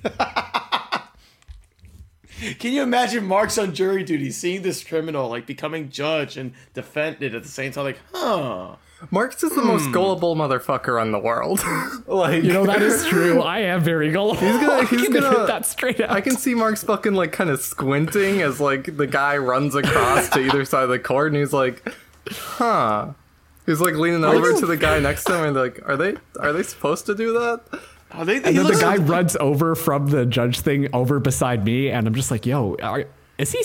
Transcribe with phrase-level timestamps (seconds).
[2.58, 7.34] Can you imagine Mark's on jury duty seeing this criminal like becoming judge and defendant
[7.34, 7.84] at the same time?
[7.84, 8.76] Like, huh?
[9.10, 9.68] Marx is the hmm.
[9.68, 11.60] most gullible motherfucker in the world.
[12.06, 13.42] like You know that is true.
[13.42, 14.40] I am very gullible.
[14.40, 16.10] He's gonna- he's gonna- hit that straight out.
[16.10, 20.28] I can see Mark's fucking like kind of squinting as like the guy runs across
[20.30, 21.82] to either side of the court, and he's like,
[22.28, 23.12] "Huh."
[23.66, 26.52] He's like leaning over to the guy next to him, and like, "Are they are
[26.52, 27.60] they supposed to do that?"
[28.14, 31.88] Are they, And then the guy runs over from the judge thing over beside me,
[31.90, 33.06] and I'm just like, "Yo, are,
[33.38, 33.58] is he?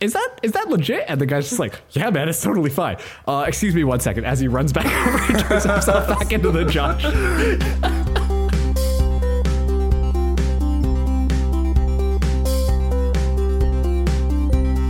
[0.00, 2.98] Is that is that legit?" And the guy's just like, "Yeah, man, it's totally fine."
[3.26, 4.26] Uh, excuse me one second.
[4.26, 7.02] As he runs back over, he turns himself back into the judge.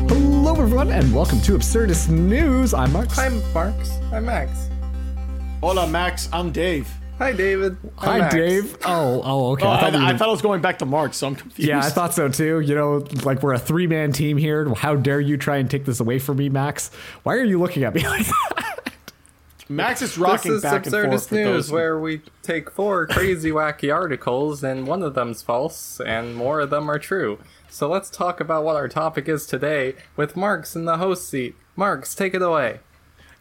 [0.09, 2.75] Hello, everyone, and welcome to Absurdist News.
[2.75, 3.17] I'm Mark.
[3.17, 3.91] I'm Marks.
[4.13, 4.69] I'm Max.
[5.61, 6.29] Hola, Max.
[6.33, 6.93] I'm Dave.
[7.19, 7.77] Hi, David.
[7.99, 8.35] I'm Hi, Max.
[8.35, 8.77] Dave.
[8.85, 9.65] Oh, oh, okay.
[9.65, 11.69] Oh, I, we I were- thought I was going back to Mark, so I'm confused.
[11.69, 12.59] Yeah, I thought so too.
[12.61, 14.73] You know, like we're a three man team here.
[14.75, 16.91] How dare you try and take this away from me, Max?
[17.23, 18.91] Why are you looking at me like that?
[19.69, 21.07] Max is This rocking is back and forth.
[21.07, 25.41] Absurdist for News, those- where we take four crazy, wacky articles, and one of them's
[25.41, 27.39] false, and more of them are true.
[27.71, 31.55] So let's talk about what our topic is today with Marks in the host seat.
[31.77, 32.81] Marks, take it away.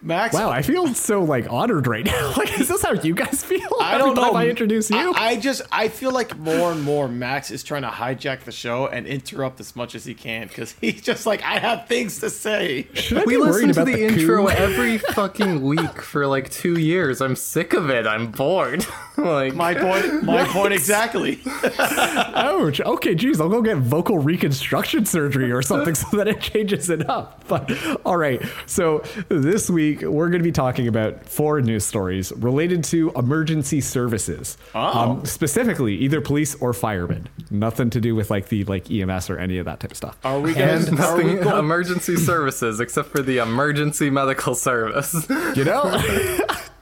[0.03, 2.33] Max, Wow, I feel so like honored right now.
[2.43, 3.67] Like, is this how you guys feel?
[3.79, 4.39] I don't every time know.
[4.39, 5.13] I introduce you.
[5.13, 8.51] I, I just I feel like more and more Max is trying to hijack the
[8.51, 12.19] show and interrupt as much as he can because he's just like I have things
[12.19, 12.87] to say.
[12.93, 16.49] Should I We be worried listen to the, the intro every fucking week for like
[16.49, 17.21] two years.
[17.21, 18.05] I'm sick of it.
[18.07, 18.85] I'm bored.
[19.17, 20.23] like My point.
[20.23, 21.39] My point exactly.
[21.79, 22.81] Ouch.
[22.81, 27.09] Okay, geez, I'll go get vocal reconstruction surgery or something so that it changes it
[27.09, 27.43] up.
[27.47, 27.71] But
[28.05, 32.83] all right, so this week we're going to be talking about four news stories related
[32.85, 34.57] to emergency services.
[34.73, 37.27] Um, specifically, either police or firemen.
[37.51, 40.17] Nothing to do with like the like EMS or any of that type of stuff.
[40.23, 40.87] Are we going?
[40.87, 41.59] and Are we going?
[41.59, 45.27] emergency services except for the emergency medical service.
[45.55, 45.83] You know,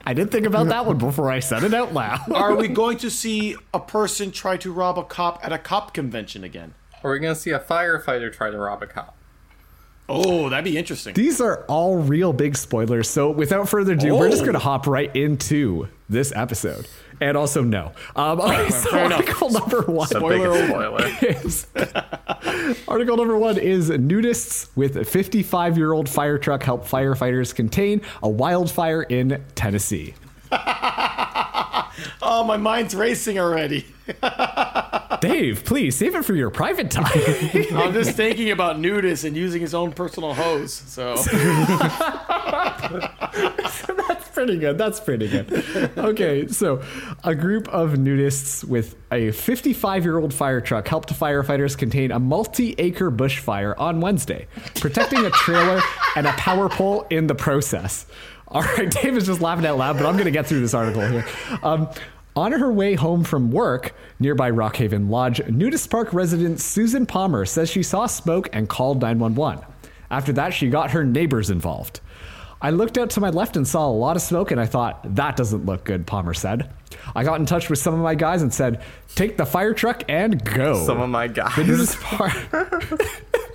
[0.04, 2.20] I didn't think about that one before I said it out loud.
[2.32, 5.92] Are we going to see a person try to rob a cop at a cop
[5.92, 6.74] convention again?
[7.04, 9.16] Are we gonna see a firefighter try to rob a cop?
[10.08, 11.14] Oh, that'd be interesting.
[11.14, 13.08] These are all real big spoilers.
[13.08, 14.46] So without further ado, we're just Oh.
[14.46, 16.86] going to hop right into this episode.
[17.20, 17.92] And also, no.
[18.16, 19.20] Um, okay, so fair enough.
[19.20, 20.08] article number one.
[20.08, 21.06] Spoiler spoiler.
[21.22, 21.66] is
[22.88, 28.00] article number one is nudists with a 55 year old fire truck help firefighters contain
[28.22, 30.14] a wildfire in Tennessee.
[32.34, 33.84] Oh, my mind's racing already.
[35.20, 37.12] Dave, please save it for your private time.
[37.74, 40.72] I'm just thinking about nudists and using his own personal hose.
[40.72, 41.14] So
[43.98, 44.78] That's pretty good.
[44.78, 45.92] That's pretty good.
[45.98, 46.82] Okay, so
[47.22, 52.18] a group of nudists with a 55 year old fire truck helped firefighters contain a
[52.18, 55.82] multi acre bushfire on Wednesday, protecting a trailer
[56.16, 58.06] and a power pole in the process.
[58.52, 60.74] All right, Dave is just laughing out loud, but I'm going to get through this
[60.74, 61.26] article here.
[61.62, 61.88] Um,
[62.34, 67.70] on her way home from work nearby Rockhaven Lodge, Nudist Park resident Susan Palmer says
[67.70, 69.64] she saw smoke and called 911.
[70.10, 72.00] After that, she got her neighbors involved.
[72.60, 75.16] I looked out to my left and saw a lot of smoke, and I thought,
[75.16, 76.70] that doesn't look good, Palmer said.
[77.16, 78.82] I got in touch with some of my guys and said,
[79.16, 80.86] take the fire truck and go.
[80.86, 81.56] Some of my The guys.
[81.58, 82.32] nudist part.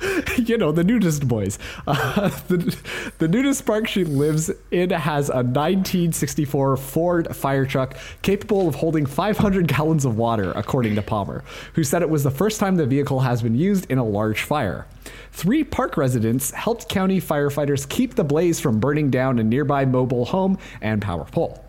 [0.36, 1.58] you know, the nudist boys.
[1.86, 2.76] Uh, the,
[3.18, 9.06] the nudist park she lives in has a 1964 Ford fire truck capable of holding
[9.06, 11.42] 500 gallons of water, according to Palmer,
[11.74, 14.42] who said it was the first time the vehicle has been used in a large
[14.42, 14.86] fire.
[15.32, 20.26] Three park residents helped county firefighters keep the blaze from burning down a nearby mobile
[20.26, 21.64] home and power pole.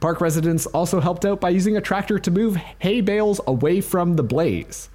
[0.00, 4.14] Park residents also helped out by using a tractor to move hay bales away from
[4.16, 4.88] the blaze.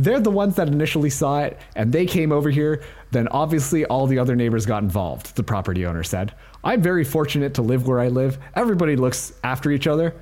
[0.00, 2.82] They're the ones that initially saw it, and they came over here.
[3.10, 6.34] Then obviously all the other neighbors got involved, the property owner said.
[6.64, 8.38] I'm very fortunate to live where I live.
[8.54, 10.14] Everybody looks after each other.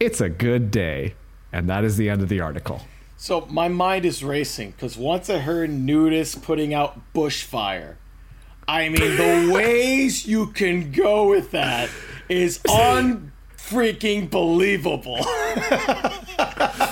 [0.00, 1.16] It's a good day.
[1.52, 2.80] And that is the end of the article.
[3.18, 7.96] So my mind is racing because once I heard nudists putting out bushfire,
[8.66, 11.90] I mean the ways you can go with that
[12.30, 15.18] is unfreaking believable.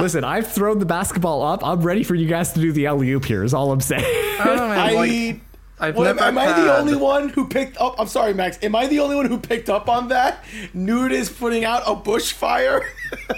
[0.00, 1.64] Listen, I've thrown the basketball up.
[1.64, 4.04] I'm ready for you guys to do the alley oop here, is all I'm saying.
[4.04, 5.40] Oh, I man, I like,
[5.78, 7.96] I've well, am, never am I the only one who picked up?
[7.98, 8.58] I'm sorry, Max.
[8.62, 10.44] Am I the only one who picked up on that?
[10.74, 12.84] Nude is putting out a bushfire.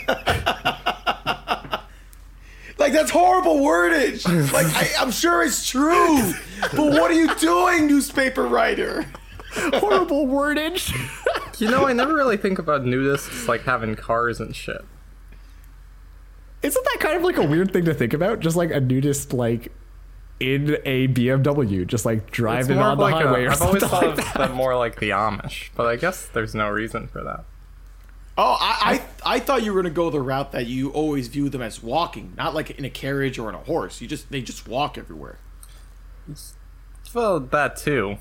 [2.78, 4.26] like that's horrible wordage.
[4.52, 9.06] Like I, I'm sure it's true, but what are you doing, newspaper writer?
[9.54, 10.90] Horrible wordage.
[11.60, 14.82] You know, I never really think about nudists like having cars and shit.
[16.62, 18.40] Isn't that kind of like a weird thing to think about?
[18.40, 19.72] Just like a nudist, like
[20.40, 23.82] in a BMW, just like driving on the like a, highway or I've something always
[23.90, 24.38] thought like of that.
[24.38, 27.44] them more like the Amish, but I guess there's no reason for that.
[28.38, 31.48] Oh, I, I I thought you were gonna go the route that you always view
[31.48, 34.00] them as walking, not like in a carriage or on a horse.
[34.00, 35.38] You just they just walk everywhere.
[37.12, 38.16] Well, that too.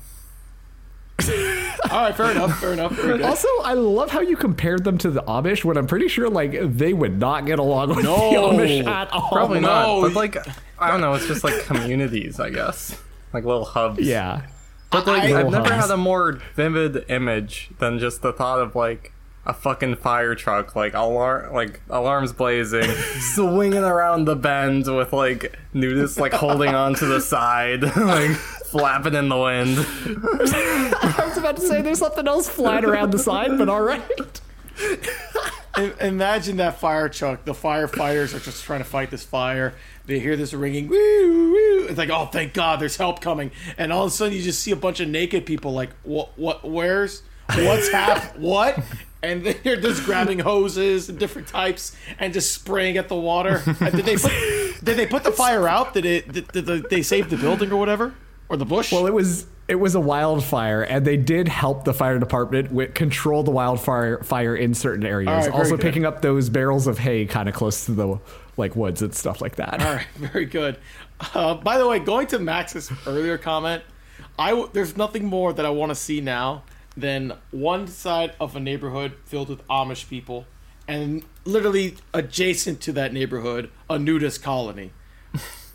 [1.92, 2.92] All right, fair enough, fair enough.
[2.92, 3.26] Very good.
[3.26, 6.52] Also, I love how you compared them to the Amish when I'm pretty sure like
[6.76, 8.30] they would not get along with No.
[8.30, 9.28] the Amish at all.
[9.30, 10.00] Probably no.
[10.00, 10.00] not.
[10.08, 10.36] But like,
[10.78, 11.12] I don't know.
[11.14, 12.98] It's just like communities, I guess,
[13.32, 14.00] like little hubs.
[14.00, 14.46] Yeah.
[14.90, 15.86] But like, I- I've never hubs.
[15.86, 19.12] had a more vivid image than just the thought of like
[19.44, 22.84] a fucking fire truck, like alarm, like alarms blazing,
[23.34, 28.30] swinging around the bend with like nudists like holding on to the side, like
[28.72, 29.78] flapping in the wind.
[29.78, 34.02] I was about to say there's something else flying around the side, but all right.
[35.74, 37.44] I- Imagine that fire truck.
[37.44, 39.74] The firefighters are just trying to fight this fire.
[40.06, 40.88] They hear this ringing.
[40.88, 40.96] Woo,
[41.52, 41.86] woo.
[41.88, 43.52] It's like, oh, thank God, there's help coming.
[43.78, 45.72] And all of a sudden, you just see a bunch of naked people.
[45.72, 46.36] Like, what?
[46.38, 46.68] What?
[46.68, 47.22] Where's?
[47.54, 48.36] What's hap?
[48.38, 48.78] What?
[49.24, 53.62] And they're just grabbing hoses and different types and just spraying at the water.
[53.78, 54.32] And did they put?
[54.82, 55.94] Did they put the fire out?
[55.94, 56.32] Did it?
[56.32, 58.14] Did, did they save the building or whatever?
[58.48, 58.92] Or the bush?
[58.92, 62.94] Well, it was it was a wildfire, and they did help the fire department with
[62.94, 65.46] control the wildfire fire in certain areas.
[65.46, 65.80] Right, also good.
[65.80, 68.18] picking up those barrels of hay kind of close to the
[68.56, 69.82] like woods and stuff like that.
[69.82, 70.78] All right, very good.
[71.34, 73.82] Uh, by the way, going to Max's earlier comment,
[74.38, 76.64] I w- there's nothing more that I want to see now
[76.96, 80.46] than one side of a neighborhood filled with Amish people,
[80.86, 84.92] and literally adjacent to that neighborhood, a nudist colony.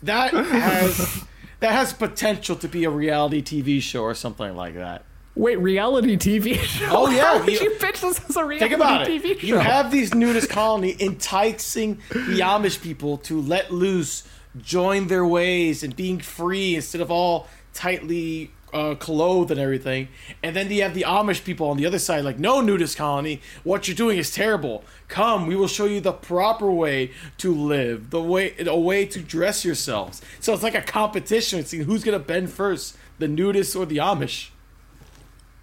[0.02, 1.24] That has
[1.60, 5.04] that has potential to be a reality TV show or something like that.
[5.34, 6.86] Wait, reality TV show?
[6.90, 9.40] Oh, yeah, you- you pitch this as a reality Think about TV it.
[9.40, 9.46] show?
[9.46, 14.24] You have these nudist colony enticing the Amish people to let loose,
[14.60, 20.08] join their ways, and being free instead of all tightly uh, clothed and everything.
[20.42, 23.40] And then you have the Amish people on the other side, like, no, nudist colony,
[23.64, 24.84] what you're doing is terrible.
[25.08, 29.20] Come, we will show you the proper way to live, the way a way to
[29.20, 30.20] dress yourselves.
[30.40, 31.58] So it's like a competition.
[31.60, 34.48] It's who's gonna bend first, the nudists or the Amish.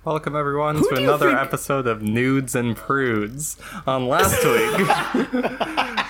[0.04, 3.58] Welcome everyone Who to another think- episode of Nudes and Prudes.
[3.88, 4.88] On last week,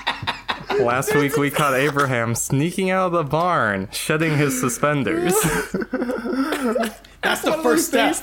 [0.80, 5.34] last week we caught Abraham sneaking out of the barn, shedding his suspenders.
[7.22, 8.16] That's the first step.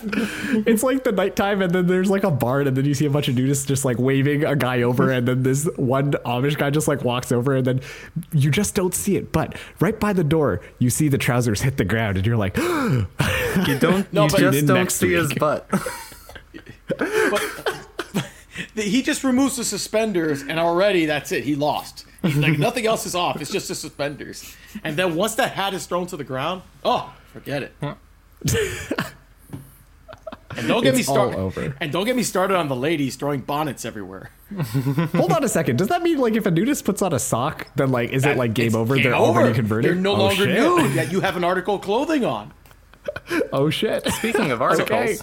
[0.64, 3.10] It's like the nighttime, and then there's like a barn, and then you see a
[3.10, 6.70] bunch of nudists just like waving a guy over, and then this one Amish guy
[6.70, 7.81] just like walks over, and then
[8.32, 9.32] you just don't see it.
[9.32, 12.56] But right by the door, you see the trousers hit the ground, and you're like,
[12.58, 15.38] You don't, No, you but- just don't see his week.
[15.40, 15.69] butt.
[18.75, 23.06] he just removes the suspenders and already that's it he lost He's like nothing else
[23.06, 24.55] is off it's just the suspenders
[24.85, 27.75] and then once that hat is thrown to the ground oh forget it
[30.56, 33.17] and don't get me It's all started and don't get me started on the ladies
[33.17, 34.31] throwing bonnets everywhere
[35.14, 35.79] hold on a second.
[35.79, 38.37] Does that mean like if a nudist puts on a sock, then like is it
[38.37, 38.97] like game over?
[38.97, 39.41] game They're over.
[39.41, 39.88] already converted.
[39.88, 40.50] they're no Oh, longer shit.
[40.61, 42.53] nude yet you have an article of clothing on
[43.50, 44.06] Oh shit.
[44.12, 45.23] Speaking of articles,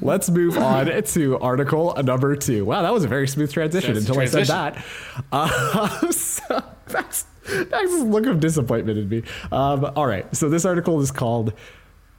[0.00, 2.64] Let's move on to article number two.
[2.64, 4.84] Wow, that was a very smooth transition That's until I said that.
[5.32, 6.62] Uh, so,
[6.92, 7.26] Max,
[7.70, 9.22] Max's look of disappointment in me.
[9.50, 11.52] Um, all right, so this article is called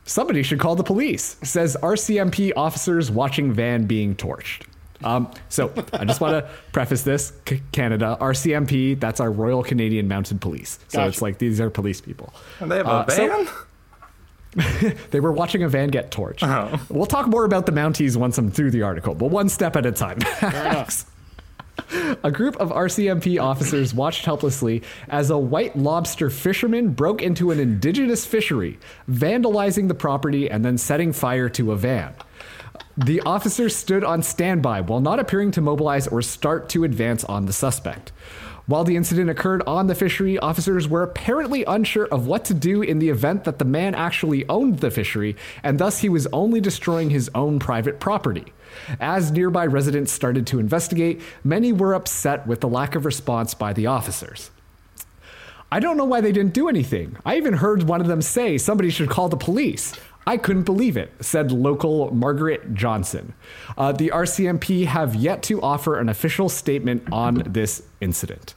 [0.06, 4.64] Somebody Should Call the Police, says RCMP officers watching van being torched.
[5.04, 10.08] Um, so I just want to preface this C- Canada, RCMP, that's our Royal Canadian
[10.08, 10.80] Mounted Police.
[10.88, 11.10] So Gotcha.
[11.10, 12.34] it's like these are police people.
[12.60, 13.48] And they have a Uh, so- van?
[15.12, 16.44] They were watching a van get torched.
[16.44, 16.80] Oh.
[16.90, 19.86] We'll talk more about the Mounties once I'm through the article, but one step at
[19.86, 20.20] a time.
[22.24, 27.60] A group of RCMP officers watched helplessly as a white lobster fisherman broke into an
[27.60, 32.16] indigenous fishery, vandalizing the property and then setting fire to a van.
[32.98, 37.46] The officers stood on standby while not appearing to mobilize or start to advance on
[37.46, 38.12] the suspect.
[38.68, 42.82] While the incident occurred on the fishery, officers were apparently unsure of what to do
[42.82, 46.60] in the event that the man actually owned the fishery, and thus he was only
[46.60, 48.52] destroying his own private property.
[49.00, 53.72] As nearby residents started to investigate, many were upset with the lack of response by
[53.72, 54.52] the officers.
[55.72, 57.16] I don't know why they didn't do anything.
[57.26, 59.94] I even heard one of them say somebody should call the police.
[60.26, 63.34] I couldn't believe it, said local Margaret Johnson.
[63.78, 68.54] Uh, the RCMP have yet to offer an official statement on this incident.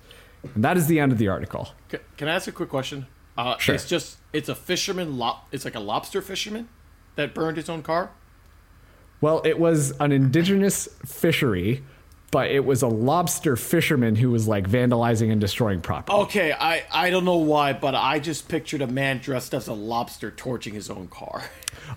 [0.54, 1.70] And that is the end of the article.
[1.90, 3.06] C- can i ask a quick question
[3.36, 3.74] uh, Sure.
[3.74, 6.68] it's just it's a fisherman lo- it's like a lobster fisherman
[7.16, 8.10] that burned his own car
[9.20, 11.84] Well, it was an indigenous fishery
[12.30, 16.16] but it was a lobster fisherman who was like vandalizing and destroying property.
[16.16, 19.72] Okay, I, I don't know why, but I just pictured a man dressed as a
[19.72, 21.44] lobster torching his own car.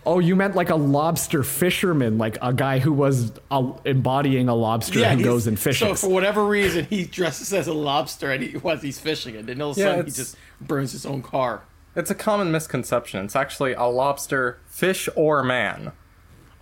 [0.08, 4.56] Oh, you meant like a lobster fisherman, like a guy who was uh, embodying a
[4.56, 5.88] lobster who goes and fishes.
[5.88, 9.48] So for whatever reason, he dresses as a lobster and he was he's fishing, and
[9.48, 11.62] then all of a Yeah, sudden he just burns his own car.
[11.96, 13.24] It's a common misconception.
[13.26, 15.92] It's actually a lobster, fish or man.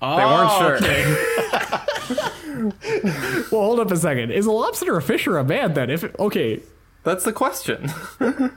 [0.02, 0.76] Oh, They weren't sure.
[0.90, 1.58] okay.
[3.52, 4.32] well, hold up a second.
[4.32, 5.90] Is a lobster a fish or a man then?
[5.90, 6.62] If okay,
[7.04, 7.92] That's the question.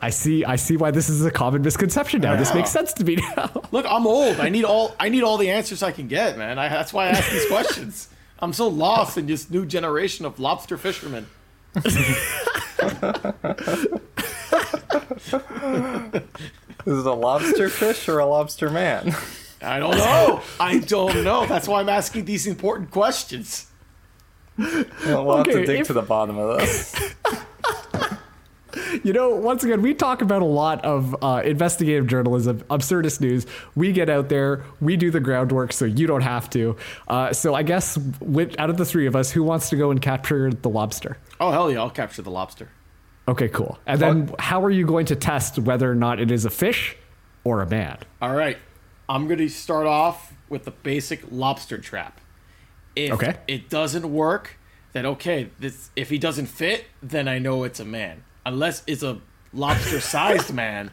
[0.00, 0.44] I see.
[0.44, 2.36] I see why this is a common misconception now.
[2.36, 3.50] This makes sense to me now.
[3.72, 4.40] Look, I'm old.
[4.40, 6.58] I need all I need all the answers I can get, man.
[6.58, 8.08] I, that's why I ask these questions.
[8.40, 11.26] I'm so lost in this new generation of lobster fishermen.
[16.84, 19.14] Is it a lobster fish or a lobster man?
[19.62, 20.42] I don't know.
[20.60, 21.46] I don't know.
[21.46, 23.66] That's why I'm asking these important questions.
[24.58, 24.66] We'll
[25.06, 27.14] have Okay, to dig if- to the bottom of this.
[29.04, 33.46] You know, once again, we talk about a lot of uh, investigative journalism, absurdist news.
[33.74, 36.76] We get out there, we do the groundwork, so you don't have to.
[37.08, 39.90] Uh, so I guess with, out of the three of us, who wants to go
[39.90, 41.18] and capture the lobster?
[41.40, 42.68] Oh hell yeah, I'll capture the lobster.
[43.28, 43.78] Okay, cool.
[43.86, 46.96] And then how are you going to test whether or not it is a fish
[47.44, 47.98] or a man?
[48.22, 48.56] All right,
[49.08, 52.20] I'm gonna start off with the basic lobster trap.
[52.96, 53.36] If Okay.
[53.48, 54.58] it doesn't work,
[54.92, 55.50] then okay.
[55.58, 58.24] This if he doesn't fit, then I know it's a man.
[58.44, 59.18] Unless it's a
[59.52, 60.90] lobster-sized man,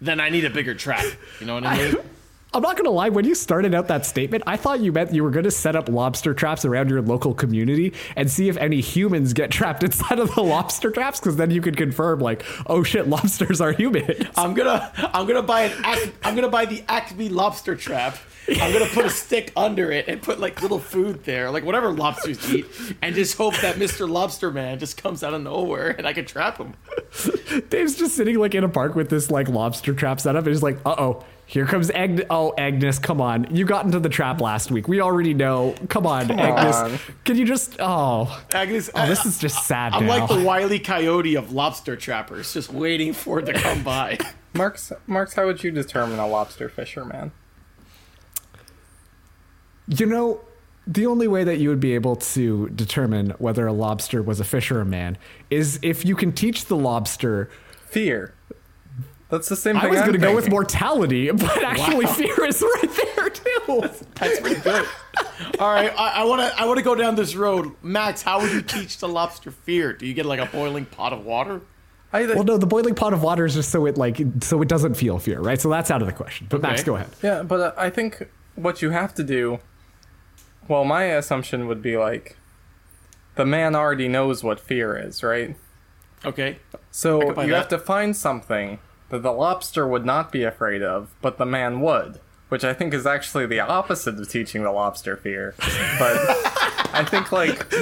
[0.00, 1.04] then I need a bigger trap.
[1.40, 1.96] You know what I mean?
[2.54, 3.08] I'm not gonna lie.
[3.08, 5.88] When you started out that statement, I thought you meant you were gonna set up
[5.88, 10.32] lobster traps around your local community and see if any humans get trapped inside of
[10.36, 14.24] the lobster traps, because then you could confirm, like, oh shit, lobsters are humans.
[14.36, 18.18] I'm gonna I'm gonna buy an Ac- I'm gonna buy the Acme lobster trap.
[18.48, 21.90] I'm gonna put a stick under it and put like little food there, like whatever
[21.90, 22.66] lobsters eat,
[23.02, 24.08] and just hope that Mr.
[24.08, 26.74] Lobster Man just comes out of nowhere and I can trap him.
[27.70, 30.62] Dave's just sitting like in a park with this like lobster trap setup, and he's
[30.62, 31.24] like, uh oh.
[31.46, 32.24] Here comes Agnes.
[32.30, 33.54] Oh, Agnes, come on.
[33.54, 34.88] You got into the trap last week.
[34.88, 35.74] We already know.
[35.90, 36.74] Come on, Agnes.
[36.76, 36.98] on.
[37.24, 37.76] Can you just.
[37.80, 38.42] Oh.
[38.54, 40.18] Agnes, Oh, this is just sad I'm now.
[40.20, 44.18] like the wily coyote of lobster trappers, just waiting for it to come by.
[44.54, 47.32] Marks, Marks, how would you determine a lobster fisherman?
[49.86, 50.40] You know,
[50.86, 54.44] the only way that you would be able to determine whether a lobster was a
[54.44, 55.18] fish or a man
[55.50, 57.50] is if you can teach the lobster.
[57.86, 58.34] Fear.
[59.34, 59.90] That's the same I thing.
[59.90, 62.12] was I'm going to go with mortality, but actually, Wow.
[62.12, 63.80] fear is right there too.
[64.14, 64.86] That's pretty good.
[65.58, 67.72] All right, I want to I want to go down this road.
[67.82, 69.92] Max, how would you teach the lobster fear?
[69.92, 71.62] Do you get like a boiling pot of water?
[72.12, 74.68] I, Well, no, the boiling pot of water is just so it like so it
[74.68, 75.60] doesn't feel fear, right?
[75.60, 76.46] So that's out of the question.
[76.48, 77.10] But Max, go ahead.
[77.20, 79.58] Yeah, but uh, I think what you have to do.
[80.68, 82.36] Well, my assumption would be like,
[83.34, 85.56] the man already knows what fear is, right?
[86.24, 86.58] Okay.
[86.92, 88.78] So could buy you have to find something
[89.10, 92.94] that the lobster would not be afraid of, but the man would, which I think
[92.94, 95.54] is actually the opposite of teaching the lobster fear.
[95.98, 96.16] But
[96.94, 97.72] I think like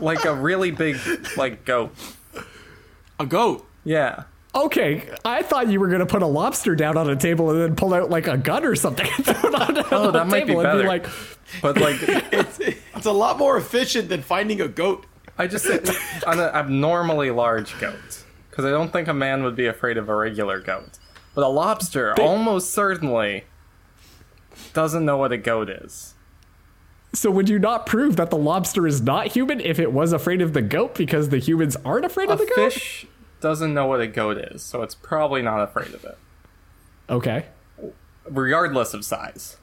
[0.00, 0.96] like a really big
[1.36, 1.94] like goat.
[3.18, 3.66] A goat.
[3.84, 4.24] Yeah.
[4.52, 7.76] Okay, I thought you were gonna put a lobster down on a table and then
[7.76, 10.24] pull out like a gun or something and throw it on, Oh, on that the
[10.24, 10.88] might be table and be better.
[10.88, 11.06] like,
[11.62, 11.96] But like
[12.32, 15.06] It's it's a lot more efficient than finding a goat.
[15.38, 15.86] I just think
[16.26, 18.19] an abnormally large goat
[18.50, 20.98] because I don't think a man would be afraid of a regular goat.
[21.34, 23.44] But a lobster almost certainly
[24.72, 26.14] doesn't know what a goat is.
[27.14, 30.40] so would you not prove that the lobster is not human if it was afraid
[30.42, 32.72] of the goat because the humans aren't afraid A of the goat?
[32.72, 33.06] fish
[33.40, 36.18] doesn't know what a goat is, so it's probably not afraid of it,
[37.08, 37.46] Okay.
[38.28, 39.56] regardless of size.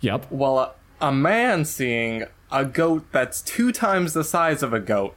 [0.00, 0.26] Yep.
[0.30, 5.16] Well, a, a man seeing a goat that's two times the size of a goat,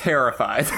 [0.00, 0.66] terrified.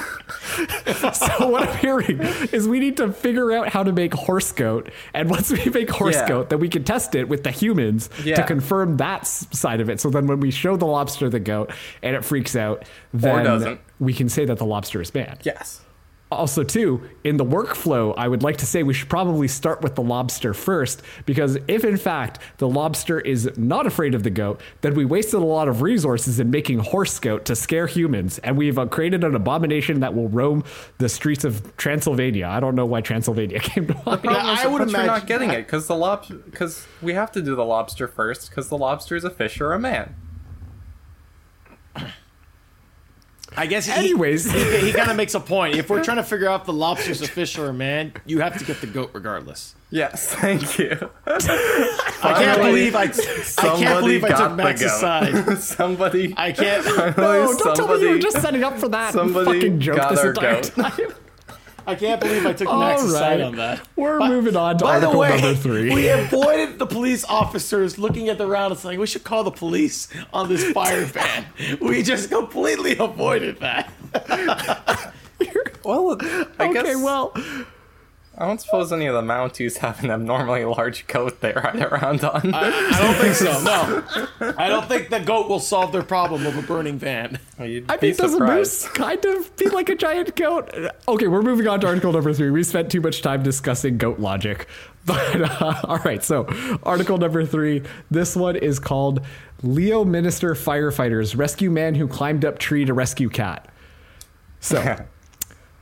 [1.14, 2.18] So what I'm hearing
[2.52, 5.88] is we need to figure out how to make horse goat, and once we make
[5.90, 6.28] horse Yeah.
[6.28, 10.00] goat, then we can test it with the humans to confirm that side of it.
[10.00, 11.70] So then when we show the lobster the goat
[12.02, 15.38] and it freaks out, then we can say that the lobster is banned.
[15.44, 15.80] yes.
[16.32, 19.94] Also, too, in the workflow, I would like to say we should probably start with
[19.94, 24.60] the lobster first, because if in fact the lobster is not afraid of the goat,
[24.80, 28.56] then we wasted a lot of resources in making horse goat to scare humans, and
[28.56, 30.64] we've uh, created an abomination that will roam
[30.98, 32.46] the streets of Transylvania.
[32.46, 34.20] I don't know why Transylvania came to mind.
[34.24, 37.30] Yeah, I would but you're not imagine- getting it because the lob because we have
[37.32, 40.14] to do the lobster first because the lobster is a fish or a man.
[43.56, 43.86] I guess.
[43.86, 44.50] He, Anyways.
[44.50, 45.76] he, he kind of makes a point.
[45.76, 48.40] If we're trying to figure out if the lobster's a fish or a man, you
[48.40, 49.74] have to get the goat regardless.
[49.90, 51.10] Yes, thank you.
[51.26, 53.02] I can't Finally, believe I.
[53.02, 55.00] I can't Somebody believe I got took the Max's goat.
[55.00, 55.58] side.
[55.58, 56.84] somebody, I can't.
[57.16, 59.96] No, don't tell me you somebody- were just setting up for that somebody fucking joke
[59.96, 60.72] got this our entire goat.
[60.74, 61.14] time.
[61.86, 63.46] I can't believe I took Max's side right.
[63.46, 63.86] on that.
[63.96, 65.94] We're By- moving on to By the article way, number three.
[65.94, 69.50] we avoided the police officers looking at the round and saying we should call the
[69.50, 71.46] police on this fire van.
[71.80, 73.92] We just completely avoided that.
[75.84, 77.34] well, I okay, guess well,
[78.36, 82.24] I don't suppose any of the Mounties have an abnormally large coat they ride around
[82.24, 82.54] on.
[82.54, 83.62] I don't think so.
[83.62, 87.38] No, I don't think the goat will solve their problem of a burning van.
[87.60, 90.74] You'd I be mean, does a moose kind of be like a giant goat?
[91.06, 92.50] Okay, we're moving on to article number three.
[92.50, 94.66] We spent too much time discussing goat logic.
[95.04, 96.46] But, uh, all right, so
[96.84, 97.82] article number three.
[98.08, 99.20] This one is called
[99.64, 103.68] Leo Minister Firefighters Rescue Man Who Climbed Up Tree to Rescue Cat.
[104.60, 105.04] So.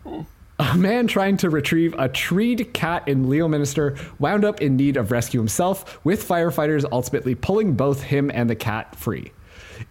[0.60, 4.98] A man trying to retrieve a treed cat in Leo Minister wound up in need
[4.98, 9.32] of rescue himself, with firefighters ultimately pulling both him and the cat free.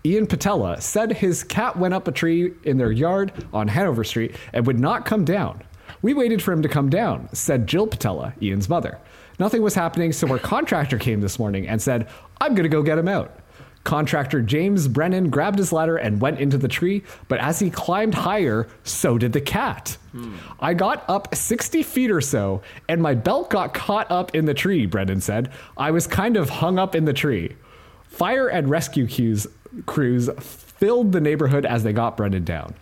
[0.06, 4.36] Ian Patella said his cat went up a tree in their yard on Hanover Street
[4.54, 5.64] and would not come down.
[6.04, 9.00] We waited for him to come down, said Jill Patella, Ian's mother.
[9.40, 12.08] Nothing was happening, so our contractor came this morning and said,
[12.40, 13.36] I'm going to go get him out.
[13.84, 18.14] Contractor James Brennan grabbed his ladder and went into the tree, but as he climbed
[18.14, 19.98] higher, so did the cat.
[20.12, 20.36] Hmm.
[20.60, 24.54] I got up 60 feet or so, and my belt got caught up in the
[24.54, 25.52] tree, Brennan said.
[25.78, 27.56] I was kind of hung up in the tree.
[28.04, 29.48] Fire and rescue crews,
[29.86, 32.76] crews filled the neighborhood as they got Brennan down.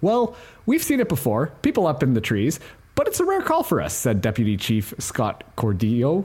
[0.00, 2.60] Well, we've seen it before, people up in the trees,
[2.94, 6.24] but it's a rare call for us, said Deputy Chief Scott Cordillo.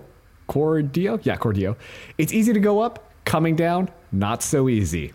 [0.50, 1.20] Cordillo?
[1.24, 1.76] Yeah, Cordillo.
[2.18, 5.12] It's easy to go up, coming down, not so easy.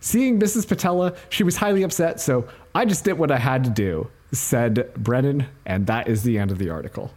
[0.00, 0.68] Seeing Mrs.
[0.68, 4.92] Patella, she was highly upset, so I just did what I had to do, said
[4.92, 7.10] Brennan, and that is the end of the article.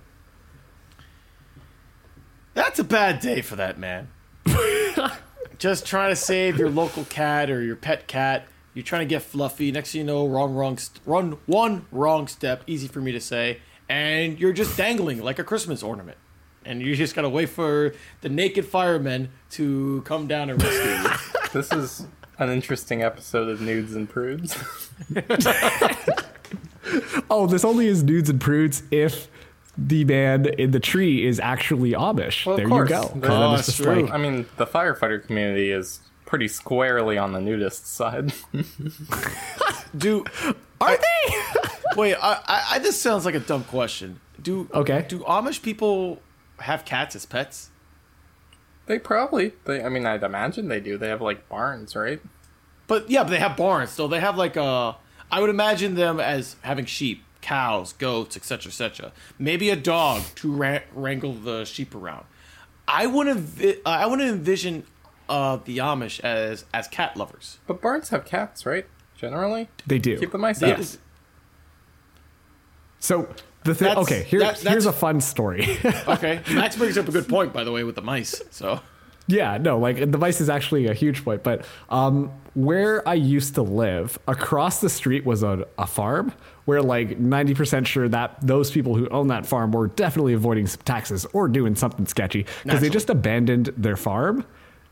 [2.53, 4.07] That's a bad day for that man.
[5.57, 8.45] Just trying to save your local cat or your pet cat.
[8.73, 9.69] You're trying to get fluffy.
[9.73, 12.63] Next thing you know, wrong, wrong, st- run one wrong step.
[12.67, 16.17] Easy for me to say, and you're just dangling like a Christmas ornament.
[16.65, 21.09] And you just gotta wait for the naked firemen to come down and rescue you.
[21.53, 22.05] This is
[22.39, 24.55] an interesting episode of Nudes and Prudes.
[27.29, 29.27] Oh, this only is nudes and prudes if
[29.77, 32.45] the man in the tree is actually Amish.
[32.45, 32.89] Well, there course.
[32.89, 33.01] you go.
[33.03, 34.01] Oh, Then that's true.
[34.03, 38.33] like- I mean, the firefighter community is pretty squarely on the nudist side.
[39.97, 40.25] Do
[40.81, 41.35] are they?
[41.95, 42.15] wait?
[42.15, 44.19] I, I, I this sounds like a dumb question.
[44.41, 45.05] Do Okay.
[45.07, 46.21] Do Amish people
[46.61, 47.69] have cats as pets?
[48.87, 50.97] they probably, they, I mean, I'd imagine they do.
[50.97, 52.19] They have like barns, right?
[52.87, 54.97] But yeah, but they have barns, so they have like a.
[55.31, 59.13] I would imagine them as having sheep, cows, goats, etc., etc.
[59.39, 62.25] Maybe a dog to ra- wrangle the sheep around.
[62.87, 63.39] I wouldn't.
[63.39, 64.83] Vi- uh, I wouldn't envision
[65.29, 67.59] uh, the Amish as as cat lovers.
[67.67, 68.85] But barns have cats, right?
[69.15, 70.17] Generally, They do.
[70.17, 70.97] keep them mice That out.
[72.99, 73.29] So
[73.63, 73.87] the thing.
[73.89, 75.77] That's- Okay, here, that- that's- here's a fun story.
[76.07, 78.41] okay, Max brings up a good point, by the way, with the mice.
[78.51, 78.79] So
[79.27, 81.43] Yeah, no, like the vice is actually a huge point.
[81.43, 86.33] But um, where I used to live, across the street was a, a farm
[86.65, 90.81] where like 90% sure that those people who own that farm were definitely avoiding some
[90.83, 92.89] taxes or doing something sketchy because they Naturally.
[92.89, 94.45] just abandoned their farm.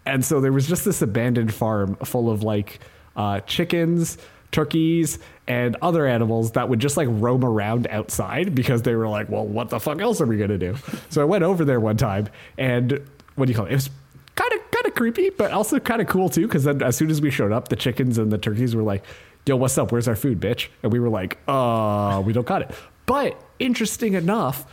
[0.06, 2.80] And so there was just this abandoned farm full of like
[3.16, 4.18] uh, chickens,
[4.52, 9.30] turkeys, and other animals that would just like roam around outside because they were like,
[9.30, 10.76] well, what the fuck else are we going to do?
[11.10, 13.02] So I went over there one time and
[13.36, 13.72] what do you call it?
[13.72, 13.90] It was
[14.36, 16.46] kind of kind of creepy, but also kind of cool too.
[16.46, 19.04] Because then as soon as we showed up, the chickens and the turkeys were like,
[19.46, 19.92] "Yo, what's up?
[19.92, 22.72] Where's our food, bitch?" And we were like, "Uh, we don't got it."
[23.06, 24.66] But interesting enough,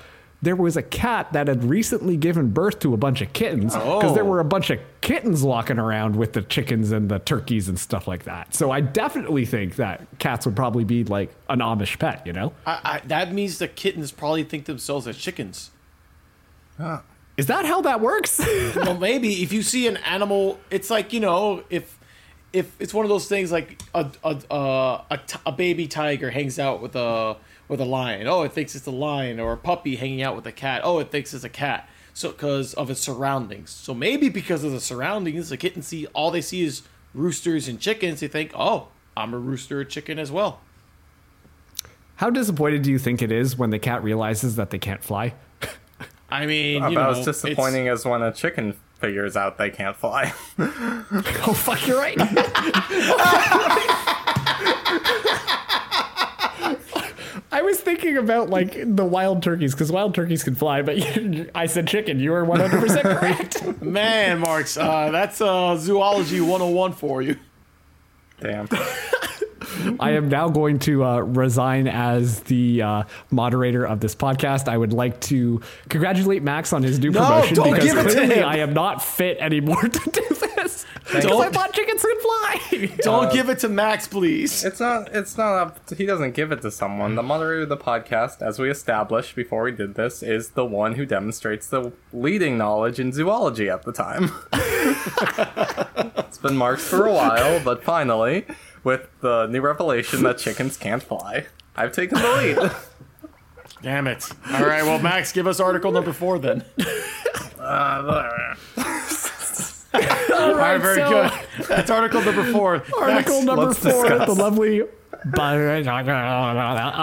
[0.46, 4.14] there was a cat that had recently given birth to a bunch of kittens because
[4.14, 4.28] there Oh.
[4.28, 8.06] were a bunch of kittens walking around with the chickens and the turkeys and stuff
[8.06, 8.54] like that.
[8.54, 12.52] So I definitely think that cats would probably be like an Amish pet, you know?
[12.64, 15.72] I, I, that means the kittens probably think themselves as chickens.
[17.36, 18.38] Is that how that works?
[18.76, 21.98] well, maybe if you see an animal, it's like you know, if
[22.52, 25.50] if it's one of those things like a a a a a, a, t- a
[25.52, 27.36] baby tiger hangs out with a
[27.68, 28.26] with a lion.
[28.26, 30.80] Oh, it thinks it's a lion, or a puppy hanging out with a cat.
[30.84, 31.88] Oh, it thinks it's a cat.
[32.14, 33.70] So because of its surroundings.
[33.70, 36.82] So maybe because of the surroundings, the kitten see all they see is
[37.14, 38.20] roosters and chickens.
[38.20, 40.60] They think, oh, I'm a rooster or chicken as well.
[42.16, 45.34] how disappointed do you think it is when the cat realizes that they can't fly?
[46.30, 49.94] I mean, you About know, as disappointing as when a chicken figures out they can't
[49.96, 50.32] fly.
[51.48, 52.16] Oh fuck, you're right.
[58.16, 62.18] about like the wild turkeys because wild turkeys can fly, but you, I said chicken.
[62.20, 63.82] You were 100 percent correct.
[63.82, 67.36] Man, Marks, uh, that's uh, zoology 101 for you.
[68.40, 68.68] Damn.
[70.00, 74.68] I am now going to uh, resign as the uh, moderator of this podcast.
[74.68, 78.02] I would like to congratulate Max on his new No, promotion don't because give it
[78.04, 78.44] to clearly him.
[78.48, 80.22] I am not fit anymore to do
[80.56, 80.84] this.
[81.04, 82.96] Because I Don't- thought chickens could fly.
[83.02, 84.64] Don't give it to Max, please.
[84.64, 85.14] It's not.
[85.14, 85.86] It's not up.
[85.86, 87.14] To, he doesn't give it to someone.
[87.14, 90.94] The moderator of the podcast, as we established before we did this, is the one
[90.96, 94.30] who demonstrates the leading knowledge in zoology at the time.
[96.18, 98.44] it's been marked for a while, but finally,
[98.84, 102.72] with the new revelation that chickens can't fly, I've taken the lead.
[103.82, 104.28] Damn it.
[104.52, 106.64] All right, well, Max, give us article number four then.
[107.60, 108.02] All
[110.54, 111.10] right, very so-
[111.58, 111.66] good.
[111.68, 112.74] That's article number four.
[113.00, 114.26] Article Max, number four, discuss.
[114.26, 114.82] the lovely.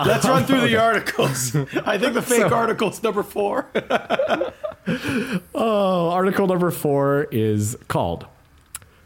[0.07, 1.55] Let's run through the articles.
[1.85, 3.67] I think the fake article's number four.
[5.55, 8.25] Oh, article number four is called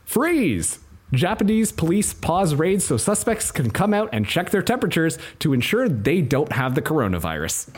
[0.05, 0.79] Freeze!
[1.13, 5.87] Japanese police pause raids so suspects can come out and check their temperatures to ensure
[5.87, 7.69] they don't have the coronavirus.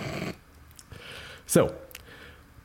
[1.45, 1.75] So,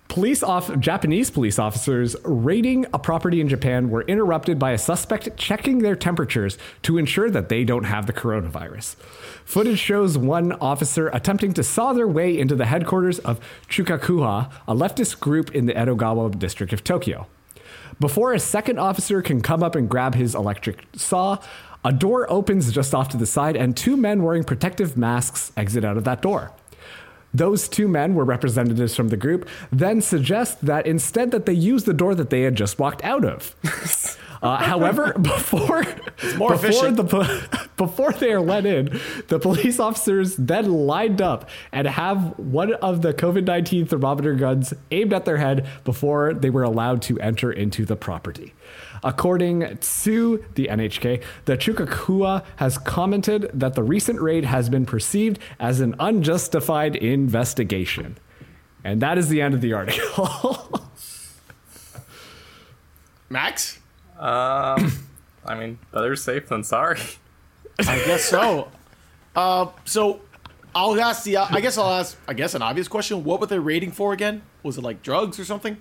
[0.08, 5.36] police off Japanese police officers raiding a property in Japan were interrupted by a suspect
[5.36, 8.96] checking their temperatures to ensure that they don't have the coronavirus.
[9.44, 14.74] Footage shows one officer attempting to saw their way into the headquarters of Chukakuha, a
[14.74, 17.26] leftist group in the Edogawa district of Tokyo.
[18.00, 21.38] Before a second officer can come up and grab his electric saw,
[21.84, 25.84] a door opens just off to the side and two men wearing protective masks exit
[25.84, 26.50] out of that door.
[27.34, 31.84] Those two men were representatives from the group, then suggest that instead that they use
[31.84, 33.54] the door that they had just walked out of.
[34.44, 35.84] Uh, however, before
[36.20, 36.98] before efficient.
[36.98, 42.74] the before they are let in, the police officers then lined up and have one
[42.74, 47.18] of the COVID nineteen thermometer guns aimed at their head before they were allowed to
[47.20, 48.52] enter into the property.
[49.04, 55.38] According to the NHK, the Chukakuha has commented that the recent raid has been perceived
[55.60, 58.16] as an unjustified investigation.
[58.82, 60.80] And that is the end of the article.
[63.28, 63.78] Max?
[64.18, 64.92] Um,
[65.44, 67.00] I mean, better safe than sorry.
[67.80, 68.68] I guess so.
[69.36, 70.22] Uh, so
[70.74, 71.36] I'll ask the.
[71.36, 72.16] I guess I'll ask.
[72.26, 73.22] I guess an obvious question.
[73.24, 74.42] What were they raiding for again?
[74.62, 75.76] Was it like drugs or something?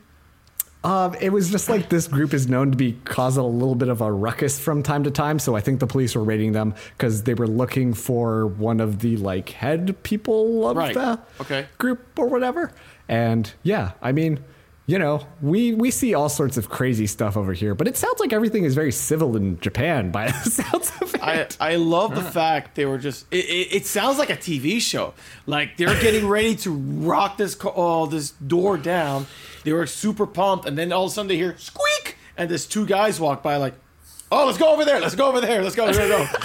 [0.83, 3.87] Um, it was just like this group is known to be causing a little bit
[3.87, 5.39] of a ruckus from time to time.
[5.39, 8.99] So I think the police were raiding them because they were looking for one of
[8.99, 10.93] the like head people of Right.
[10.93, 11.67] the Okay.
[11.77, 12.71] group or whatever.
[13.07, 14.39] And yeah, I mean,
[14.85, 18.19] you know, we we see all sorts of crazy stuff over here, but it sounds
[18.19, 21.23] like everything is very civil in Japan by the sounds of it.
[21.23, 23.25] I I love the fact they were just.
[23.31, 25.13] It, it, it sounds like a TV show.
[25.45, 29.25] Like they're getting ready to rock this co- oh this door down.
[29.63, 32.65] They were super pumped, and then all of a sudden they hear squeak, and this
[32.65, 33.75] two guys walk by like,
[34.33, 36.27] oh let's go over there, let's go over there, let's go, let's go.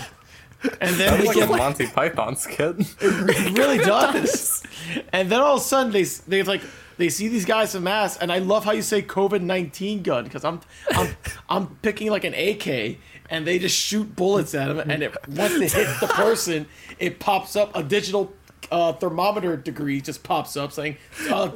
[0.80, 2.76] And then It's they like get a Monty Python skit.
[3.00, 4.64] It really does.
[5.12, 6.62] And then all of a sudden they they like
[6.98, 10.24] they see these guys in masks, and I love how you say COVID nineteen gun
[10.24, 11.16] because I'm I'm
[11.48, 12.98] I'm picking like an AK,
[13.30, 16.66] and they just shoot bullets at them, and it, once it hits the person,
[16.98, 18.34] it pops up a digital.
[18.70, 20.94] Uh, thermometer degree just pops up saying
[21.30, 21.48] uh,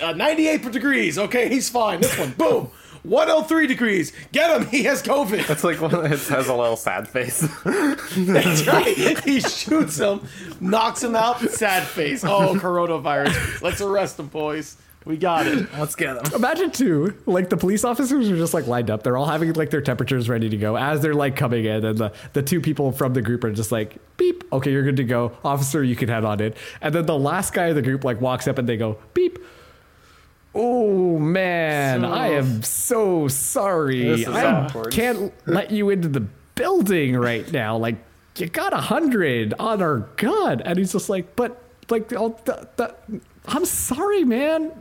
[0.00, 1.16] uh, 98 degrees.
[1.16, 2.00] Okay, he's fine.
[2.00, 2.70] This one, boom,
[3.04, 4.12] 103 degrees.
[4.32, 4.66] Get him.
[4.68, 5.46] He has COVID.
[5.46, 7.40] That's like when it has a little sad face.
[7.64, 9.20] That's right.
[9.24, 10.26] He shoots him,
[10.60, 12.24] knocks him out, sad face.
[12.24, 13.62] Oh, coronavirus.
[13.62, 14.76] Let's arrest him, boys.
[15.04, 15.68] We got it.
[15.74, 16.34] Let's get him.
[16.34, 19.02] Imagine too, like the police officers are just like lined up.
[19.02, 21.98] They're all having like their temperatures ready to go as they're like coming in, and
[21.98, 24.44] the, the two people from the group are just like beep.
[24.50, 25.84] Okay, you're good to go, officer.
[25.84, 26.54] You can head on in.
[26.80, 29.38] And then the last guy of the group like walks up and they go beep.
[30.54, 34.24] Oh man, So- I am so sorry.
[34.24, 34.92] I awkward.
[34.92, 36.20] can't let you into the
[36.54, 37.76] building right now.
[37.76, 37.96] Like
[38.36, 42.68] you got a hundred on our gun, and he's just like, but like, oh, the,
[42.76, 42.94] the,
[43.46, 44.72] I'm sorry, man.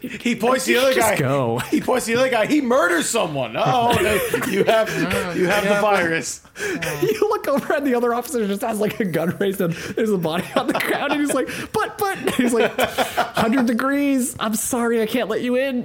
[0.00, 1.16] He points the other Just guy.
[1.18, 1.58] go.
[1.58, 2.46] He points the other guy.
[2.46, 3.54] He murders someone.
[3.56, 3.92] Oh,
[4.48, 4.88] you have
[5.36, 6.42] you have the virus.
[7.02, 10.10] you look over at the other officer just has like a gun raised and there's
[10.10, 14.36] a body on the ground and he's like, but, but, he's like, 100 degrees.
[14.40, 15.84] I'm sorry, I can't let you in.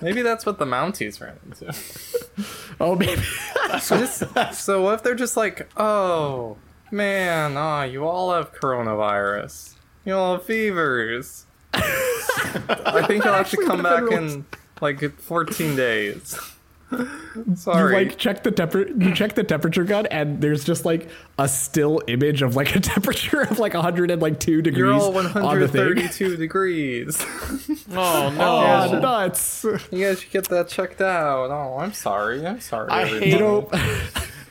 [0.00, 1.74] Maybe that's what the Mounties ran into.
[2.80, 3.22] oh, maybe.
[3.80, 6.56] so what if they're just like, oh
[6.90, 9.74] man, ah, you all have coronavirus.
[10.04, 11.46] You all have fevers.
[11.74, 14.44] I think I'll have to come back in
[14.80, 16.38] like 14 days.
[17.54, 17.92] Sorry.
[18.02, 21.46] You like check the temper you check the temperature gun and there's just like a
[21.46, 25.42] still image of like a temperature of like 102 degrees You're all on the thing.
[25.44, 27.24] 132 degrees.
[27.92, 28.88] Oh no!
[28.96, 29.64] Oh, nuts.
[29.92, 31.50] You guys should get that checked out.
[31.52, 32.44] Oh, I'm sorry.
[32.44, 32.90] I'm sorry.
[32.90, 33.24] I everybody.
[33.30, 33.68] hate- You know,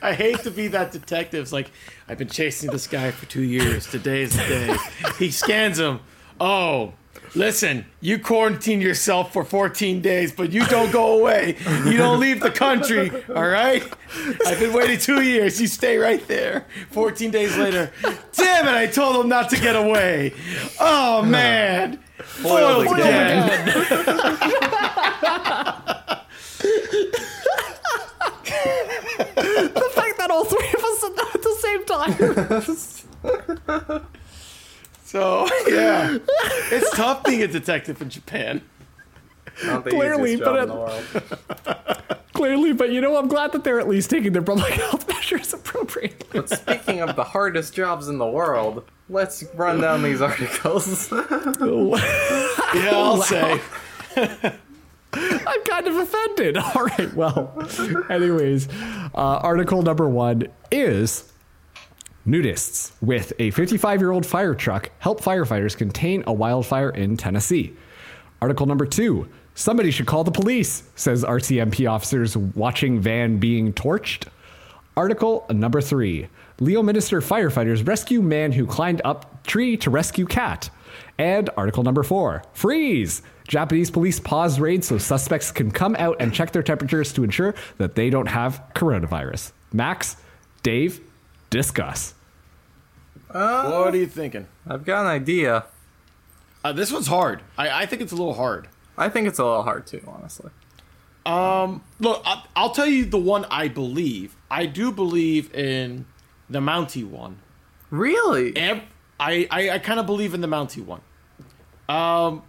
[0.00, 1.42] I hate to be that detective.
[1.42, 1.70] It's like
[2.08, 3.86] I've been chasing this guy for two years.
[3.86, 4.76] Today's the day.
[5.18, 6.00] He scans him.
[6.40, 6.94] Oh,
[7.34, 11.56] listen, you quarantine yourself for 14 days, but you don't go away.
[11.84, 13.10] You don't leave the country.
[13.34, 13.82] All right?
[14.46, 15.60] I've been waiting two years.
[15.60, 16.66] You stay right there.
[16.90, 17.92] 14 days later,
[18.32, 18.74] damn it!
[18.74, 20.32] I told him not to get away.
[20.80, 23.48] Oh man, Foiled Foiled again.
[23.48, 23.66] again.
[29.74, 31.84] the fact that all three of us said that at the same
[33.96, 34.06] time.
[35.10, 36.18] So yeah,
[36.70, 38.62] it's tough being a detective in Japan.
[39.64, 42.22] Not the Clearly, easiest but job in the world.
[42.32, 45.52] Clearly, but you know, I'm glad that they're at least taking their public health measures
[45.52, 46.28] appropriately.
[46.32, 51.10] But speaking of the hardest jobs in the world, let's run down these articles.
[51.10, 53.60] Yeah, I'll say.
[54.16, 56.56] I'm kind of offended.
[56.56, 57.52] All right, well,
[58.08, 58.68] anyways,
[59.12, 61.30] uh, article number one is
[62.26, 67.74] nudists with a 55 year old fire truck help firefighters contain a wildfire in Tennessee.
[68.42, 74.28] Article number two somebody should call the police, says RCMP officers watching van being torched.
[74.96, 76.28] Article number three
[76.58, 80.70] Leo Minister firefighters rescue man who climbed up tree to rescue cat.
[81.18, 83.22] And article number four Freeze!
[83.48, 87.54] Japanese police pause raid so suspects can come out and check their temperatures to ensure
[87.78, 89.50] that they don't have coronavirus.
[89.72, 90.16] Max,
[90.62, 91.00] Dave,
[91.50, 92.14] discuss.
[93.28, 94.46] What are you thinking?
[94.66, 95.64] I've got an idea.
[96.64, 97.42] Uh, this one's hard.
[97.56, 98.68] I, I think it's a little hard.
[98.96, 100.50] I think it's a little hard too, honestly.
[101.24, 104.36] Um, Look, I, I'll tell you the one I believe.
[104.50, 106.06] I do believe in
[106.48, 107.38] the Mountie one.
[107.90, 108.56] Really?
[108.56, 108.82] Ev-
[109.18, 111.00] I, I, I kind of believe in the Mountie one.
[111.88, 112.42] Um,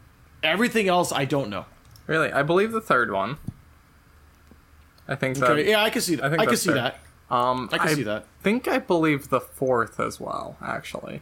[0.44, 1.66] everything else I don't know.
[2.08, 2.32] Really?
[2.32, 3.38] I believe the third one.
[5.08, 5.52] I think that.
[5.52, 6.34] Okay, yeah, I can see that.
[6.34, 6.76] I I, can see fair.
[6.76, 7.00] that.
[7.32, 8.26] Um, I can see that.
[8.44, 10.58] think I believe the fourth as well.
[10.62, 11.22] Actually,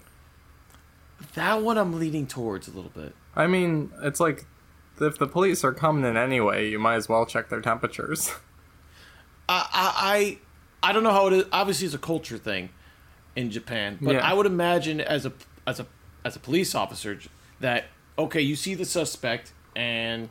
[1.35, 3.13] That one I'm leaning towards a little bit.
[3.35, 4.45] I mean, it's like
[4.99, 8.31] if the police are coming in anyway, you might as well check their temperatures.
[9.49, 9.93] I, I,
[10.83, 11.45] I I don't know how it is.
[11.51, 12.69] Obviously, it's a culture thing
[13.35, 14.29] in Japan, but Yeah.
[14.29, 15.33] I would imagine as a
[15.67, 15.85] as a
[16.25, 17.19] as a police officer
[17.59, 17.85] that
[18.17, 20.29] okay, you see the suspect and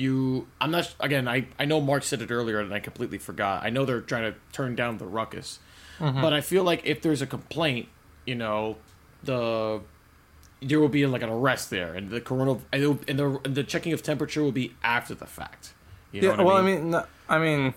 [0.00, 0.48] you.
[0.60, 1.28] I'm not again.
[1.28, 3.62] I I know Mark said it earlier and I completely forgot.
[3.62, 5.58] I know they're trying to turn down the ruckus,
[5.98, 6.20] mm-hmm.
[6.20, 7.88] but I feel like if there's a complaint,
[8.26, 8.76] you know,
[9.22, 9.80] the
[10.62, 13.92] there will be like an arrest there, and the corona and, the and the checking
[13.92, 15.74] of temperature will be after the fact.
[16.12, 16.42] You know yeah.
[16.42, 16.74] well, I I mean?
[16.82, 17.74] mean, no, I mean,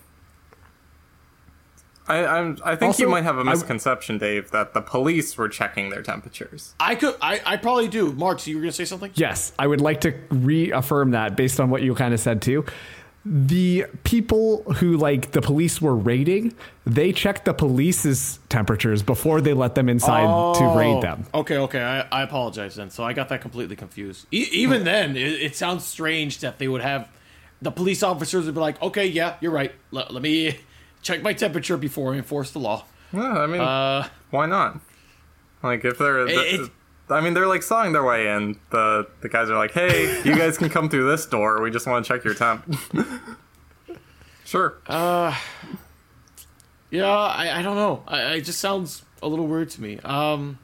[2.08, 5.48] I I'm I think Also, you might have a misconception, Dave, that the police were
[5.50, 6.76] checking their temperatures.
[6.80, 7.16] I could.
[7.22, 8.12] I, I probably do.
[8.12, 9.12] Mark, so you were gonna say something?
[9.16, 12.66] Yes, I would like to reaffirm that based on what you kind of said too.
[13.26, 16.54] The people who like the police were raiding,
[16.86, 20.24] they checked the police's temperatures before they let them inside
[20.58, 20.76] to Oh.
[20.76, 21.26] raid them.
[21.34, 21.82] Okay, okay.
[21.82, 22.89] I, I apologize then.
[22.89, 24.28] So I got that completely confused.
[24.30, 24.84] E- even oh.
[24.84, 27.08] then, it, it sounds strange that they would have
[27.62, 29.72] the police officers would be like, "Okay, yeah, you're right.
[29.92, 30.60] Let, let me
[31.04, 34.80] check my temperature before I enforce the law." Yeah, I mean, Uh, why not?
[35.62, 36.72] Like if they're, It-
[37.10, 38.58] I mean, they're like sawing their way in.
[38.72, 41.62] The the guys are like, "Hey, you guys can come through this door.
[41.62, 42.66] We just want to check your temp."
[44.46, 44.76] sure.
[44.89, 45.36] yeah,
[47.10, 48.04] I, I don't know.
[48.08, 50.00] I, it just sounds a little weird to me.
[50.04, 50.60] Um,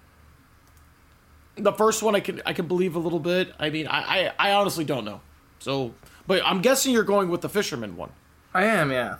[1.55, 3.53] the first one I can I can believe a little bit.
[3.59, 5.21] I mean, I, I, I honestly don't know.
[5.59, 5.93] So,
[6.25, 8.11] but I'm guessing you're going with the fisherman one.
[8.53, 9.17] I am, yeah.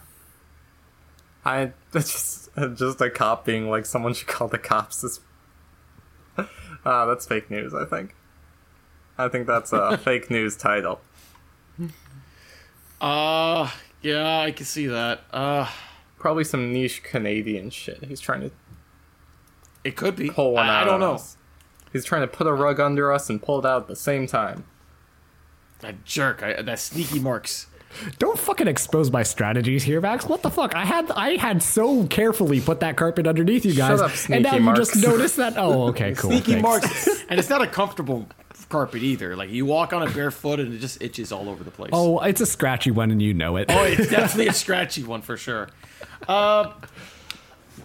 [1.46, 5.04] I just just a cop being like, someone should call the cops.
[5.04, 5.20] Is
[6.38, 6.46] uh,
[7.06, 7.74] that's fake news.
[7.74, 8.16] I think.
[9.18, 11.02] I think that's a fake news title.
[13.02, 13.70] Uh,
[14.02, 15.22] yeah, I can see that.
[15.32, 15.70] Uh,
[16.18, 18.04] Probably some niche Canadian shit.
[18.04, 18.52] He's trying to
[19.84, 20.30] it could be.
[20.30, 20.84] pull one I, out.
[20.84, 21.14] I don't know.
[21.14, 21.38] us.
[21.94, 24.28] He's trying to put a rug under us and pull it out at the same
[24.28, 24.66] time.
[25.80, 26.44] That jerk.
[26.44, 27.68] I, that sneaky marks.
[28.18, 30.26] Don't fucking expose my strategies here, Max.
[30.26, 30.76] What the fuck?
[30.76, 34.52] I had I had so carefully put that carpet underneath you guys, up, and now
[34.52, 35.08] sneaky you just Marks.
[35.08, 35.54] noticed that.
[35.58, 36.32] Oh, okay, cool.
[36.32, 36.64] Sneaky thanks.
[36.64, 38.28] marks, and it's not a comfortable
[38.70, 39.36] carpet either.
[39.36, 41.90] Like you walk on it barefoot, and it just itches all over the place.
[41.94, 43.66] Oh, it's a scratchy one, and you know it.
[43.70, 45.70] Oh, it's definitely a scratchy one for sure.
[46.28, 46.74] Uh,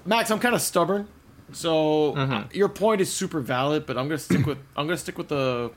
[0.05, 1.09] Max, I'm kind of stubborn,
[1.53, 3.87] so uh, your point is super valid.
[3.87, 5.71] But I'm gonna stick with I'm gonna stick with the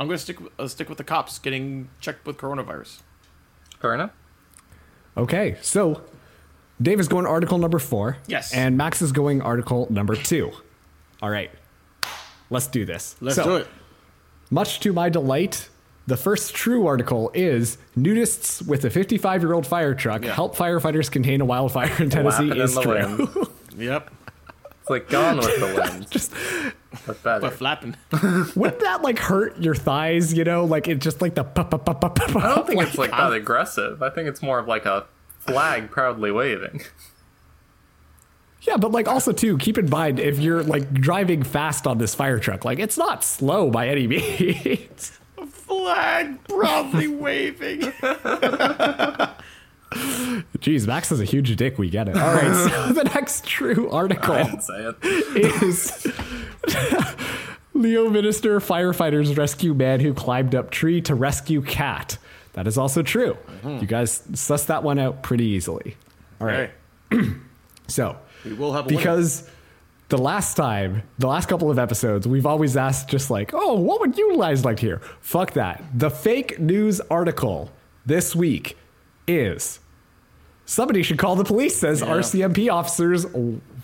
[0.00, 3.00] I'm gonna stick uh, stick with the cops getting checked with coronavirus.
[3.82, 4.10] Fair enough.
[5.16, 6.00] Okay, so
[6.80, 8.16] Dave is going article number four.
[8.26, 8.54] Yes.
[8.54, 10.52] And Max is going article number two.
[11.20, 11.50] All right.
[12.48, 13.16] Let's do this.
[13.20, 13.66] Let's So, do it.
[14.50, 15.68] Much to my delight,
[16.06, 20.32] the first true article is nudists with a 55 year old fire truck Yeah.
[20.34, 23.28] help firefighters contain a wildfire in Tennessee is true.
[23.76, 24.10] Yep.
[24.82, 26.10] It's like gone with the wind.
[26.10, 26.32] Just
[27.06, 27.40] but better.
[27.40, 27.96] But flapping.
[28.56, 30.34] wouldn't that like hurt your thighs?
[30.34, 31.44] You know, like it just like the.
[31.44, 34.02] pu- pu- pu- pu- pu- I don't think it's like that aggressive.
[34.02, 35.06] I think it's more of like a
[35.38, 36.82] flag proudly waving.
[38.64, 42.14] Yeah, but like also too, keep in mind if you're like driving fast on this
[42.14, 45.18] fire truck, like it's not slow by any means.
[45.36, 47.92] A flag proudly waving.
[50.58, 51.78] Jeez, Max has a huge dick.
[51.78, 52.16] We get it.
[52.16, 54.96] All right, so the next true article I didn't say it.
[55.62, 56.06] is
[57.74, 62.18] Leominster firefighters rescue man who climbed up tree to rescue cat.
[62.52, 63.36] That is also true.
[63.62, 63.78] Mm-hmm.
[63.80, 65.96] You guys suss that one out pretty easily.
[66.40, 66.70] All right.
[67.12, 67.30] Okay.
[67.88, 69.50] So, We will have because
[70.08, 74.00] the last time, the last couple of episodes, we've always asked just like, oh, what
[74.00, 74.98] would you guys like to hear?
[75.20, 75.84] Fuck that.
[75.92, 77.70] The fake news article
[78.06, 78.78] this week
[79.26, 79.80] is
[80.64, 82.08] somebody should call the police, says Yeah.
[82.08, 83.26] RCMP officers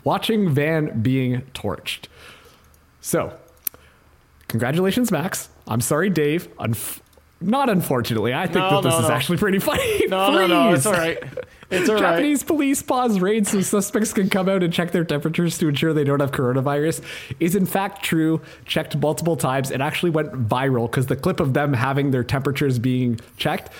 [0.04, 2.06] watching van being torched.
[3.00, 3.32] So,
[4.48, 5.48] congratulations, Max.
[5.66, 6.48] I'm sorry, Dave.
[6.58, 7.00] Unf-
[7.40, 8.34] not unfortunately.
[8.34, 9.14] I think No, that this no, is no.
[9.14, 10.06] actually pretty funny.
[10.08, 10.72] No, no, no.
[10.72, 11.22] It's all right.
[11.70, 12.00] It's all right.
[12.00, 15.92] Japanese police pause raid so suspects can come out and check their temperatures to ensure
[15.92, 17.02] they don't have coronavirus
[17.38, 18.40] is in fact true.
[18.64, 19.70] Checked multiple times.
[19.70, 23.70] It actually went viral because the clip of them having their temperatures being checked,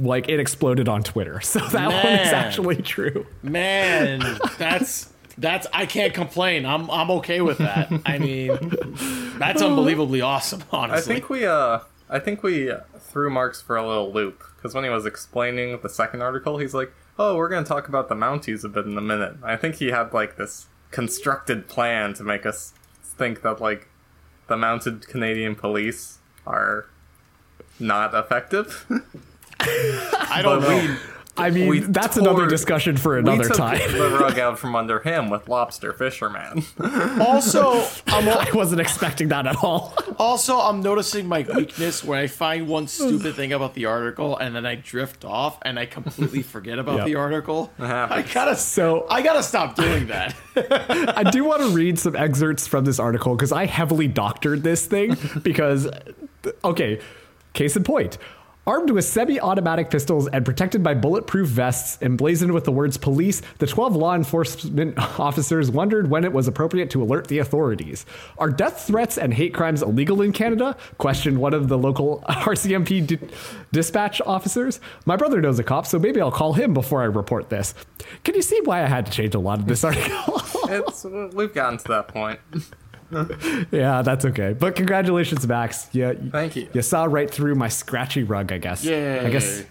[0.00, 1.40] like it exploded on Twitter.
[1.50, 3.26] So that one is actually true.
[3.42, 4.20] Man,
[4.58, 6.64] that's that's I can't complain.
[6.66, 7.90] I'm I'm okay with that.
[8.06, 8.50] I mean,
[9.38, 11.14] that's unbelievably awesome, Honestly, I honestly.
[11.14, 14.84] think we uh I think we uh, threw Marks for a little loop because when
[14.84, 18.16] he was explaining the second article, he's like, "Oh, we're going to talk about the
[18.16, 22.24] Mounties a bit in a minute." I think he had like this constructed plan to
[22.24, 23.88] make us think that like
[24.48, 26.86] the mounted Canadian police are
[27.78, 28.86] not effective.
[30.30, 30.96] I don't know.
[31.36, 33.78] I mean, We that's tore- another discussion for another we took time.
[33.92, 36.64] the rug out from under him with Lobster Fisherman.
[37.20, 39.94] Also, I'm I wasn't expecting that at all.
[40.18, 44.54] also I'm noticing my weakness where I find one stupid thing about the article and
[44.54, 47.06] then I drift off and I completely forget about Yep.
[47.06, 47.72] the article.
[47.78, 50.34] I gotta So I gotta stop doing that.
[50.56, 54.84] I do want to read some excerpts from this article because I heavily doctored this
[54.84, 55.88] thing because,
[56.64, 57.00] okay,
[57.54, 58.18] case in point.
[58.70, 63.42] Armed with semi automatic pistols and protected by bulletproof vests emblazoned with the words police,
[63.58, 68.06] the 12 law enforcement officers wondered when it was appropriate to alert the authorities.
[68.38, 70.76] Are death threats and hate crimes illegal in Canada?
[70.98, 73.18] questioned one of the local RCMP di-
[73.72, 74.78] dispatch officers.
[75.04, 77.74] My brother knows a cop, so maybe I'll call him before I report this.
[78.22, 80.42] Can you see why I had to change a lot of this article?
[81.34, 82.38] we've gotten to that point.
[83.70, 84.52] Yeah, that's okay.
[84.52, 85.88] But congratulations, Max.
[85.92, 86.68] Yeah, Thank you.
[86.72, 88.84] You saw right through my scratchy rug, I guess.
[88.84, 89.20] Yay.
[89.26, 89.64] I guess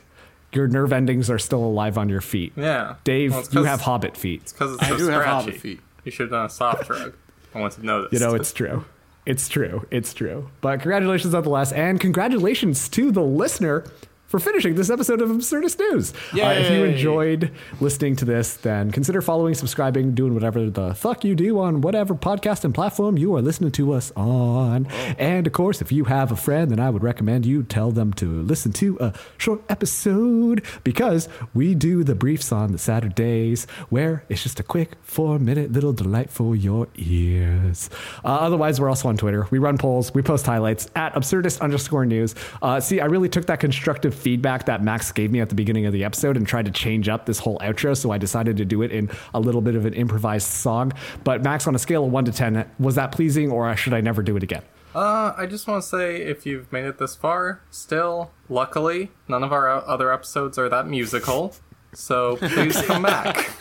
[0.53, 2.53] your nerve endings are still alive on your feet.
[2.55, 4.41] Yeah, Dave, Well, it's you 'cause- have hobbit feet.
[4.43, 5.79] It's because it's I so do have hobbit feet.
[6.03, 7.13] You should have done a soft rug.
[7.53, 8.13] I want to know this.
[8.13, 8.85] You know, it's true.
[9.25, 9.85] It's true.
[9.91, 10.49] It's true.
[10.61, 11.71] But congratulations nonetheless.
[11.71, 13.83] And congratulations to the listener
[14.29, 16.13] for finishing this episode of Absurdist News.
[16.33, 21.25] Uh, if you enjoyed listening to this, then consider following, subscribing, doing whatever the fuck
[21.25, 24.85] you do on whatever podcast and platform you are listening to us on.
[25.17, 28.13] And of course, if you have a friend, then I would recommend you tell them
[28.13, 34.25] to listen to a short episode because we do the briefs on the Saturdays where
[34.29, 37.89] it's just a quick four minute little delight for your ears.
[38.23, 39.47] Uh, otherwise, we're also on Twitter.
[39.49, 42.35] We run polls, we post highlights at absurdist underscore news.
[42.61, 45.85] Uh, see, I really took that constructive feedback that Max gave me at the beginning
[45.85, 47.95] of the episode and tried to change up this whole outro.
[47.95, 50.93] So I decided to do it in a little bit of an improvised song.
[51.23, 54.01] But Max, on a scale of one to 10, was that pleasing or should I
[54.01, 54.63] never do it again?
[54.93, 59.43] Uh, I just want to say if you've made it this far, still, luckily, none
[59.43, 61.55] of our other episodes are that musical.
[61.93, 63.51] So please come back.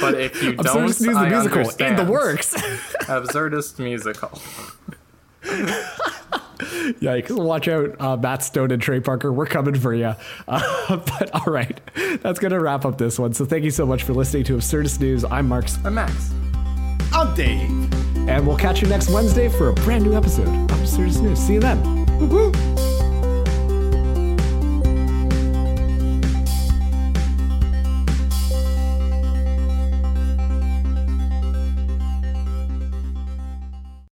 [0.00, 2.54] But if you don't, Absurdist News, the musical, in the works.
[3.04, 4.40] Absurdist musical.
[7.00, 7.30] Yikes.
[7.36, 9.32] Watch out, uh, Matt Stone and Trey Parker.
[9.32, 10.14] We're coming for you.
[10.48, 11.80] Uh, but all right,
[12.22, 13.32] that's going to wrap up this one.
[13.34, 15.24] So thank you so much for listening to Absurdist News.
[15.24, 16.32] I'm Marks, I'm Max.
[17.12, 17.70] I'm Dave.
[18.28, 21.38] and we'll catch you next Wednesday for a brand new episode of Absurdist News.
[21.38, 21.82] See you then.
[22.18, 22.73] Woo-hoo.